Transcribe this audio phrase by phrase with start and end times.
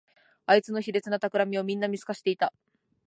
[0.47, 2.51] あいつの卑劣なたくらみをみんな見透かしていた